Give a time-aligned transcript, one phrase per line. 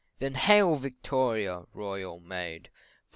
[0.17, 3.09] Then hail, Victoria, Royal Maid, &c.